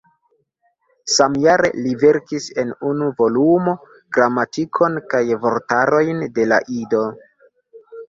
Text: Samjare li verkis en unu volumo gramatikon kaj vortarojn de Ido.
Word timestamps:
Samjare 1.15 1.71
li 1.81 1.91
verkis 2.05 2.49
en 2.65 2.73
unu 2.93 3.11
volumo 3.21 3.77
gramatikon 4.19 5.01
kaj 5.15 5.25
vortarojn 5.47 6.29
de 6.41 6.53
Ido. 6.83 7.09